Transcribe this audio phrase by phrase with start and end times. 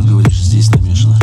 [0.00, 1.18] что говоришь, здесь намешано.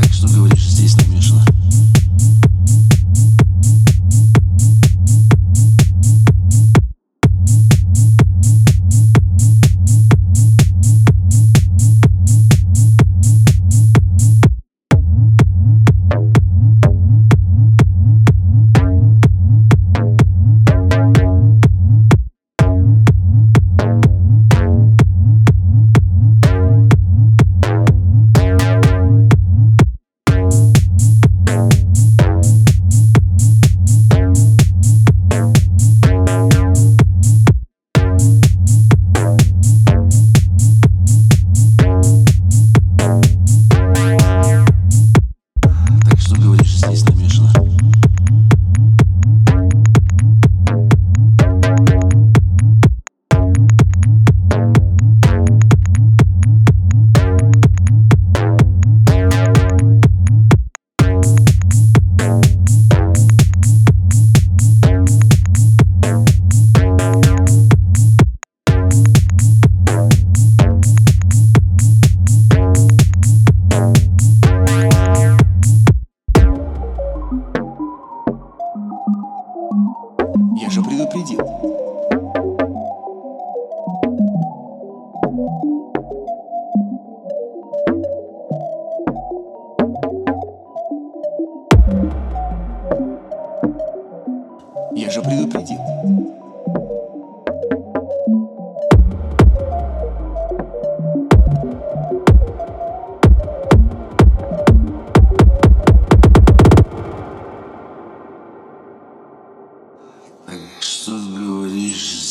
[0.00, 1.44] Так что говоришь, здесь намешано.
[80.60, 81.40] Я же предупредил.
[94.94, 96.39] Я же предупредил.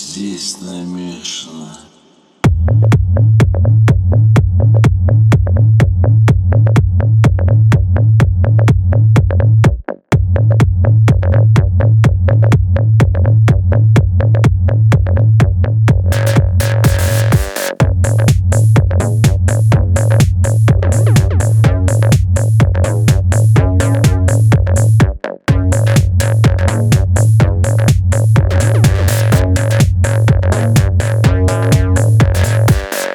[0.09, 1.88] здесь намешано.